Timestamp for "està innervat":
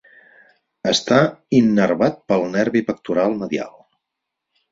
0.91-2.17